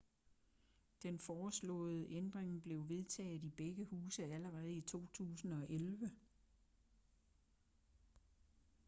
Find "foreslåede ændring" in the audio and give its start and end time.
1.19-2.61